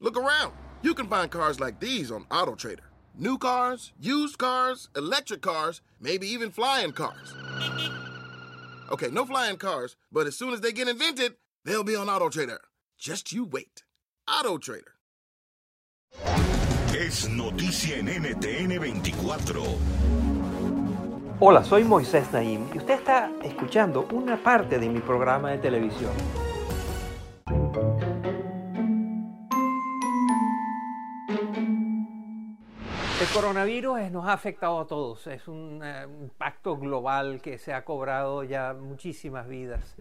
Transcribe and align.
Look 0.00 0.16
around. 0.16 0.52
You 0.82 0.94
can 0.94 1.06
find 1.06 1.30
cars 1.30 1.60
like 1.60 1.80
these 1.80 2.10
on 2.10 2.24
AutoTrader. 2.24 2.80
New 3.16 3.38
cars, 3.38 3.92
used 3.98 4.38
cars, 4.38 4.88
electric 4.96 5.40
cars, 5.40 5.80
maybe 6.00 6.26
even 6.26 6.50
flying 6.50 6.92
cars. 6.92 7.32
Okay, 8.90 9.08
no 9.10 9.24
flying 9.24 9.56
cars, 9.56 9.96
but 10.10 10.26
as 10.26 10.36
soon 10.36 10.52
as 10.52 10.60
they 10.60 10.72
get 10.72 10.88
invented, 10.88 11.34
they'll 11.64 11.84
be 11.84 11.96
on 11.96 12.08
AutoTrader. 12.08 12.58
Just 12.98 13.32
you 13.32 13.44
wait. 13.44 13.84
AutoTrader. 14.28 14.94
Es 16.96 17.28
noticia 17.28 17.98
en 17.98 18.06
NTN 18.06 18.78
24. 18.78 19.62
Hola, 21.40 21.64
soy 21.64 21.82
Moisés 21.84 22.30
Naim 22.32 22.68
y 22.72 22.78
usted 22.78 22.94
está 22.94 23.30
escuchando 23.42 24.06
una 24.12 24.42
parte 24.42 24.78
de 24.78 24.88
mi 24.88 25.00
programa 25.00 25.50
de 25.50 25.58
televisión. 25.58 26.12
El 33.24 33.30
coronavirus 33.30 34.10
nos 34.10 34.26
ha 34.26 34.34
afectado 34.34 34.80
a 34.80 34.86
todos, 34.86 35.26
es 35.28 35.48
un 35.48 35.80
eh, 35.82 36.06
impacto 36.20 36.76
global 36.76 37.40
que 37.40 37.56
se 37.56 37.72
ha 37.72 37.82
cobrado 37.82 38.44
ya 38.44 38.74
muchísimas 38.74 39.48
vidas. 39.48 39.96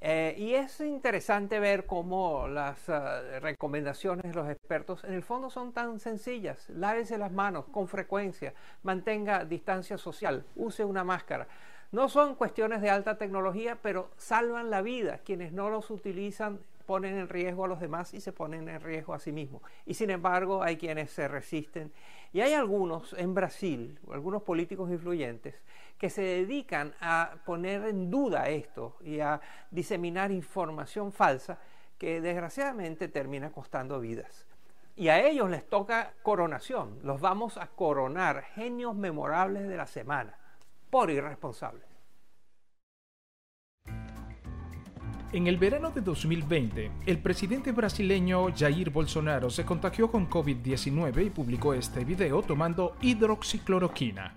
Eh, 0.00 0.36
y 0.38 0.54
es 0.54 0.80
interesante 0.80 1.58
ver 1.58 1.86
cómo 1.86 2.46
las 2.46 2.88
uh, 2.88 3.40
recomendaciones 3.40 4.22
de 4.22 4.34
los 4.34 4.48
expertos 4.48 5.02
en 5.02 5.14
el 5.14 5.24
fondo 5.24 5.50
son 5.50 5.72
tan 5.72 5.98
sencillas. 5.98 6.68
Lávese 6.68 7.18
las 7.18 7.32
manos 7.32 7.64
con 7.72 7.88
frecuencia, 7.88 8.54
mantenga 8.84 9.44
distancia 9.44 9.98
social, 9.98 10.44
use 10.54 10.84
una 10.84 11.02
máscara. 11.02 11.48
No 11.90 12.08
son 12.08 12.36
cuestiones 12.36 12.80
de 12.80 12.90
alta 12.90 13.18
tecnología, 13.18 13.76
pero 13.82 14.12
salvan 14.16 14.70
la 14.70 14.82
vida. 14.82 15.18
Quienes 15.24 15.52
no 15.52 15.68
los 15.68 15.90
utilizan 15.90 16.60
ponen 16.82 17.18
en 17.18 17.28
riesgo 17.28 17.64
a 17.64 17.68
los 17.68 17.80
demás 17.80 18.12
y 18.14 18.20
se 18.20 18.32
ponen 18.32 18.68
en 18.68 18.80
riesgo 18.80 19.14
a 19.14 19.18
sí 19.18 19.32
mismos. 19.32 19.62
Y 19.86 19.94
sin 19.94 20.10
embargo 20.10 20.62
hay 20.62 20.76
quienes 20.76 21.10
se 21.10 21.28
resisten. 21.28 21.92
Y 22.32 22.40
hay 22.40 22.54
algunos 22.54 23.12
en 23.14 23.34
Brasil, 23.34 23.98
algunos 24.10 24.42
políticos 24.42 24.90
influyentes, 24.90 25.54
que 25.98 26.10
se 26.10 26.22
dedican 26.22 26.94
a 27.00 27.36
poner 27.44 27.84
en 27.84 28.10
duda 28.10 28.48
esto 28.48 28.96
y 29.00 29.20
a 29.20 29.40
diseminar 29.70 30.32
información 30.32 31.12
falsa 31.12 31.58
que 31.98 32.20
desgraciadamente 32.20 33.08
termina 33.08 33.52
costando 33.52 34.00
vidas. 34.00 34.46
Y 34.96 35.08
a 35.08 35.24
ellos 35.26 35.48
les 35.48 35.68
toca 35.68 36.14
coronación. 36.22 36.98
Los 37.02 37.20
vamos 37.20 37.56
a 37.56 37.68
coronar, 37.68 38.42
genios 38.54 38.94
memorables 38.94 39.68
de 39.68 39.76
la 39.76 39.86
semana, 39.86 40.36
por 40.90 41.10
irresponsables. 41.10 41.91
En 45.32 45.46
el 45.46 45.56
verano 45.56 45.90
de 45.90 46.02
2020, 46.02 46.90
el 47.06 47.18
presidente 47.22 47.72
brasileño 47.72 48.54
Jair 48.54 48.90
Bolsonaro 48.90 49.48
se 49.48 49.64
contagió 49.64 50.10
con 50.10 50.28
COVID-19 50.28 51.24
y 51.24 51.30
publicó 51.30 51.72
este 51.72 52.04
video 52.04 52.42
tomando 52.42 52.96
hidroxicloroquina. 53.00 54.36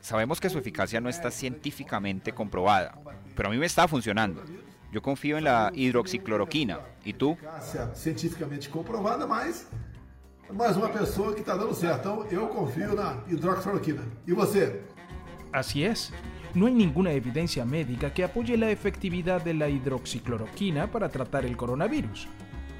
Sabemos 0.00 0.40
que 0.40 0.48
su 0.48 0.58
eficacia 0.58 1.02
no 1.02 1.10
está 1.10 1.30
científicamente 1.30 2.32
comprobada, 2.32 2.98
pero 3.34 3.50
a 3.50 3.52
mí 3.52 3.58
me 3.58 3.66
está 3.66 3.86
funcionando. 3.86 4.42
Yo 4.90 5.02
confío 5.02 5.36
en 5.36 5.44
la 5.44 5.70
hidroxicloroquina. 5.74 6.80
¿Y 7.04 7.12
tú? 7.12 7.36
Cientificamente 7.92 8.70
comprobada, 8.70 9.26
mas 9.26 9.66
mais 10.50 10.76
uma 10.78 10.88
pessoa 10.88 11.34
que 11.34 11.40
está 11.40 11.56
dando 11.56 11.74
certo. 11.74 12.24
Então 12.24 12.26
eu 12.30 12.48
confio 12.48 12.94
na 12.94 13.22
hidroxicloroquina. 13.28 14.02
E 14.26 14.32
você? 14.32 14.80
Así 15.52 15.82
es. 15.82 16.10
No 16.56 16.68
hay 16.68 16.72
ninguna 16.72 17.12
evidencia 17.12 17.66
médica 17.66 18.14
que 18.14 18.24
apoye 18.24 18.56
la 18.56 18.70
efectividad 18.70 19.42
de 19.44 19.52
la 19.52 19.68
hidroxicloroquina 19.68 20.90
para 20.90 21.10
tratar 21.10 21.44
el 21.44 21.54
coronavirus. 21.54 22.28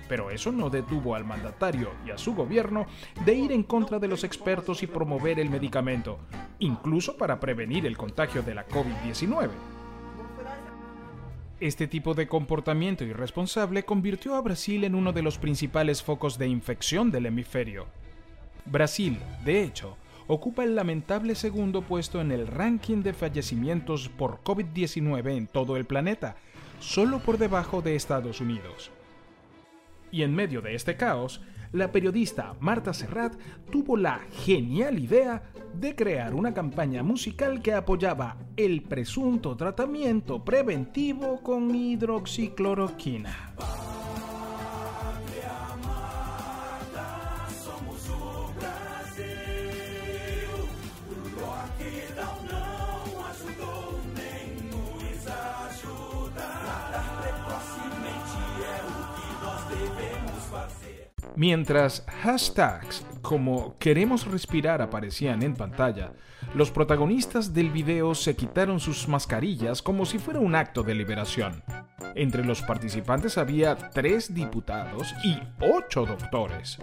Pero 0.09 0.31
eso 0.31 0.50
no 0.50 0.70
detuvo 0.70 1.14
al 1.14 1.26
mandatario 1.26 1.91
y 2.06 2.10
a 2.10 2.16
su 2.16 2.34
gobierno 2.34 2.87
de 3.26 3.34
ir 3.34 3.53
en 3.53 3.62
contra 3.62 3.98
de 3.98 4.09
los 4.09 4.25
expertos 4.25 4.82
y 4.82 4.87
promover 4.87 5.38
el 5.38 5.50
medicamento, 5.50 6.19
incluso 6.59 7.19
para 7.19 7.38
prevenir 7.38 7.84
el 7.84 7.98
contagio 7.98 8.42
de 8.42 8.54
la 8.54 8.66
COVID-19. 8.66 9.50
Este 11.60 11.87
tipo 11.87 12.14
de 12.14 12.28
comportamiento 12.28 13.04
irresponsable 13.04 13.84
convirtió 13.84 14.37
a 14.37 14.41
Brasil 14.41 14.84
en 14.84 14.94
uno 14.94 15.12
de 15.12 15.20
los 15.20 15.37
principales 15.37 16.03
focos 16.03 16.38
de 16.38 16.48
infección 16.48 17.10
del 17.10 17.26
hemisferio. 17.26 17.88
Brasil, 18.64 19.19
de 19.44 19.64
hecho, 19.64 19.98
ocupa 20.28 20.64
el 20.64 20.75
lamentable 20.75 21.34
segundo 21.34 21.82
puesto 21.82 22.20
en 22.20 22.32
el 22.32 22.47
ranking 22.47 23.03
de 23.03 23.12
fallecimientos 23.12 24.09
por 24.09 24.42
COVID-19 24.42 25.37
en 25.37 25.47
todo 25.47 25.76
el 25.76 25.84
planeta, 25.84 26.37
solo 26.81 27.20
por 27.20 27.38
debajo 27.38 27.82
de 27.82 27.97
Estados 27.97 28.41
Unidos. 28.41 28.91
Y 30.10 30.22
en 30.22 30.34
medio 30.34 30.62
de 30.62 30.75
este 30.75 30.97
caos, 30.97 31.41
la 31.72 31.92
periodista 31.92 32.54
Marta 32.60 32.94
Serrat 32.94 33.34
tuvo 33.70 33.97
la 33.97 34.20
genial 34.44 34.98
idea 34.98 35.42
de 35.75 35.94
crear 35.94 36.34
una 36.34 36.54
campaña 36.54 37.03
musical 37.03 37.60
que 37.60 37.75
apoyaba 37.75 38.37
el 38.56 38.82
presunto 38.82 39.56
tratamiento 39.56 40.44
preventivo 40.44 41.43
con 41.43 41.75
hidroxicloroquina. 41.75 43.54
Mientras 61.37 62.03
hashtags 62.23 63.05
como 63.21 63.77
queremos 63.79 64.27
respirar 64.27 64.81
aparecían 64.81 65.43
en 65.43 65.55
pantalla, 65.55 66.13
los 66.55 66.71
protagonistas 66.71 67.53
del 67.53 67.71
video 67.71 68.15
se 68.15 68.35
quitaron 68.35 68.81
sus 68.81 69.07
mascarillas 69.07 69.83
como 69.83 70.07
si 70.07 70.19
fuera 70.19 70.41
un 70.41 70.55
acto 70.55 70.83
de 70.83 70.95
liberación. 70.95 71.63
Entre 72.15 72.43
los 72.43 72.63
participantes 72.63 73.37
había 73.37 73.77
tres 73.77 74.33
diputados 74.33 75.15
y 75.25 75.39
ocho 75.61 76.07
doctores. 76.07 76.79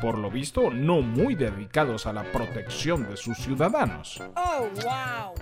Por 0.00 0.18
lo 0.18 0.28
visto, 0.28 0.72
no 0.72 1.00
muy 1.00 1.36
dedicados 1.36 2.06
a 2.06 2.12
la 2.12 2.24
protección 2.32 3.08
de 3.08 3.16
sus 3.16 3.38
ciudadanos. 3.38 4.20
Oh, 4.34 4.68
wow. 4.82 5.34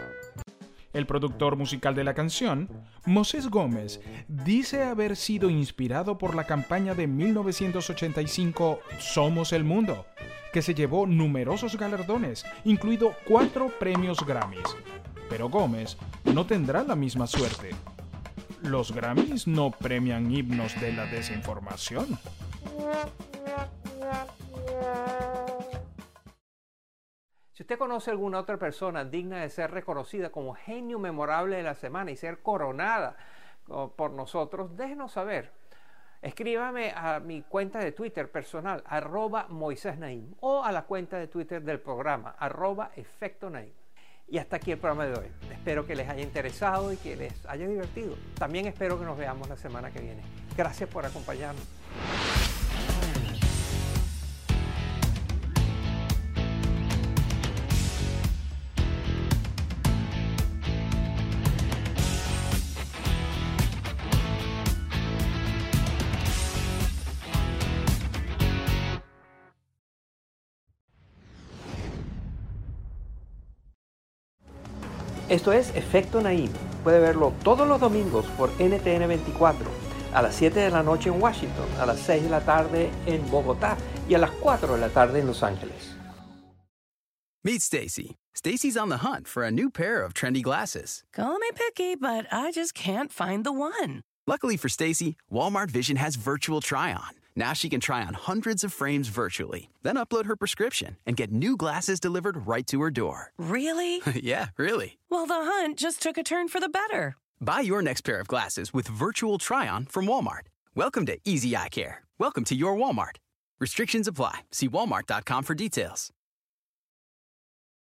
El 0.92 1.06
productor 1.06 1.56
musical 1.56 1.94
de 1.94 2.04
la 2.04 2.14
canción, 2.14 2.68
Moses 3.06 3.48
Gómez, 3.48 4.00
dice 4.28 4.82
haber 4.84 5.16
sido 5.16 5.48
inspirado 5.48 6.18
por 6.18 6.34
la 6.34 6.44
campaña 6.44 6.94
de 6.94 7.06
1985 7.06 8.80
Somos 8.98 9.52
el 9.52 9.64
Mundo, 9.64 10.04
que 10.52 10.60
se 10.60 10.74
llevó 10.74 11.06
numerosos 11.06 11.78
galardones, 11.78 12.44
incluido 12.64 13.14
cuatro 13.26 13.70
premios 13.78 14.18
Grammys. 14.26 14.76
Pero 15.30 15.48
Gómez 15.48 15.96
no 16.24 16.44
tendrá 16.44 16.84
la 16.84 16.94
misma 16.94 17.26
suerte. 17.26 17.70
Los 18.62 18.92
Grammys 18.92 19.46
no 19.46 19.70
premian 19.70 20.30
himnos 20.30 20.78
de 20.78 20.92
la 20.92 21.06
desinformación. 21.06 22.18
Conoce 27.78 28.10
alguna 28.10 28.40
otra 28.40 28.56
persona 28.56 29.04
digna 29.04 29.40
de 29.40 29.50
ser 29.50 29.70
reconocida 29.70 30.30
como 30.30 30.54
genio 30.54 30.98
memorable 30.98 31.56
de 31.56 31.62
la 31.62 31.74
semana 31.74 32.10
y 32.10 32.16
ser 32.16 32.40
coronada 32.40 33.16
por 33.96 34.10
nosotros, 34.10 34.76
déjenos 34.76 35.12
saber. 35.12 35.52
Escríbame 36.20 36.92
a 36.94 37.18
mi 37.18 37.42
cuenta 37.42 37.80
de 37.80 37.92
Twitter 37.92 38.30
personal, 38.30 38.82
arroba 38.86 39.46
Moisés 39.48 39.98
Naim, 39.98 40.34
o 40.40 40.62
a 40.62 40.70
la 40.70 40.82
cuenta 40.82 41.18
de 41.18 41.26
Twitter 41.26 41.62
del 41.62 41.80
programa, 41.80 42.36
arroba 42.38 42.92
Efecto 42.94 43.50
Naim. 43.50 43.72
Y 44.28 44.38
hasta 44.38 44.56
aquí 44.56 44.70
el 44.70 44.78
programa 44.78 45.06
de 45.06 45.18
hoy. 45.18 45.26
Espero 45.50 45.84
que 45.84 45.96
les 45.96 46.08
haya 46.08 46.22
interesado 46.22 46.92
y 46.92 46.96
que 46.96 47.16
les 47.16 47.44
haya 47.46 47.66
divertido. 47.66 48.14
También 48.38 48.66
espero 48.66 48.98
que 48.98 49.04
nos 49.04 49.18
veamos 49.18 49.48
la 49.48 49.56
semana 49.56 49.90
que 49.90 50.00
viene. 50.00 50.22
Gracias 50.56 50.88
por 50.88 51.04
acompañarnos. 51.04 51.66
Esto 75.32 75.50
es 75.50 75.74
Efecto 75.74 76.20
Naim. 76.20 76.50
Puede 76.84 77.00
verlo 77.00 77.32
todos 77.42 77.66
los 77.66 77.80
domingos 77.80 78.26
por 78.36 78.50
NTN 78.60 79.08
24, 79.08 79.66
a 80.12 80.20
las 80.20 80.34
7 80.34 80.60
de 80.60 80.70
la 80.70 80.82
noche 80.82 81.08
en 81.08 81.22
Washington, 81.22 81.66
a 81.80 81.86
las 81.86 82.00
6 82.00 82.24
de 82.24 82.28
la 82.28 82.44
tarde 82.44 82.90
en 83.06 83.26
Bogotá 83.30 83.78
y 84.06 84.12
a 84.12 84.18
las 84.18 84.30
4 84.32 84.74
de 84.74 84.78
la 84.78 84.90
tarde 84.90 85.20
en 85.20 85.26
Los 85.26 85.42
Ángeles. 85.42 85.96
Meet 87.42 87.62
Stacy. 87.62 88.18
Stacy's 88.34 88.76
on 88.76 88.90
the 88.90 88.98
hunt 88.98 89.26
for 89.26 89.42
a 89.42 89.50
new 89.50 89.70
pair 89.70 90.04
of 90.04 90.12
trendy 90.12 90.42
glasses. 90.42 91.02
Call 91.14 91.38
me 91.38 91.48
picky, 91.54 91.96
but 91.96 92.26
I 92.30 92.52
just 92.52 92.74
can't 92.74 93.10
find 93.10 93.42
the 93.42 93.52
one. 93.52 94.02
Luckily 94.26 94.58
for 94.58 94.68
Stacy, 94.68 95.16
Walmart 95.32 95.70
Vision 95.70 95.96
has 95.96 96.16
virtual 96.16 96.60
try 96.60 96.92
on. 96.92 97.21
Now 97.34 97.52
she 97.54 97.68
can 97.68 97.80
try 97.80 98.04
on 98.04 98.14
hundreds 98.14 98.62
of 98.62 98.72
frames 98.72 99.08
virtually, 99.08 99.70
then 99.82 99.96
upload 99.96 100.26
her 100.26 100.36
prescription 100.36 100.96
and 101.06 101.16
get 101.16 101.32
new 101.32 101.56
glasses 101.56 101.98
delivered 101.98 102.46
right 102.46 102.66
to 102.66 102.80
her 102.82 102.90
door. 102.90 103.32
Really? 103.38 104.02
yeah, 104.14 104.48
really. 104.56 104.98
Well, 105.08 105.26
the 105.26 105.34
hunt 105.34 105.78
just 105.78 106.02
took 106.02 106.18
a 106.18 106.22
turn 106.22 106.48
for 106.48 106.60
the 106.60 106.68
better. 106.68 107.16
Buy 107.40 107.60
your 107.60 107.82
next 107.82 108.02
pair 108.02 108.20
of 108.20 108.28
glasses 108.28 108.74
with 108.74 108.86
virtual 108.86 109.38
try 109.38 109.66
on 109.66 109.86
from 109.86 110.06
Walmart. 110.06 110.46
Welcome 110.74 111.06
to 111.06 111.18
Easy 111.24 111.56
Eye 111.56 111.68
Care. 111.70 112.02
Welcome 112.18 112.44
to 112.44 112.54
your 112.54 112.76
Walmart. 112.76 113.16
Restrictions 113.60 114.08
apply. 114.08 114.40
See 114.52 114.68
walmart.com 114.68 115.44
for 115.44 115.54
details. 115.54 116.10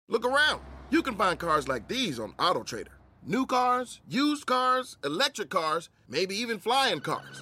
Look 0.07 0.25
around. 0.25 0.61
You 0.91 1.01
can 1.01 1.15
find 1.15 1.37
cars 1.37 1.67
like 1.67 1.87
these 1.87 2.19
on 2.19 2.33
AutoTrader. 2.33 2.89
New 3.25 3.47
cars, 3.47 4.01
used 4.07 4.45
cars, 4.45 4.97
electric 5.03 5.49
cars, 5.49 5.89
maybe 6.07 6.35
even 6.35 6.59
flying 6.59 7.01
cars. 7.01 7.41